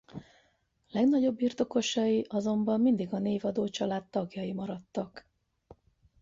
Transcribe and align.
Legnagyobb 0.89 1.35
birtokosai 1.35 2.25
azonban 2.29 2.81
mindig 2.81 3.13
a 3.13 3.19
névadó 3.19 3.67
család 3.69 4.03
tagjai 4.05 4.53
maradtak. 4.53 5.27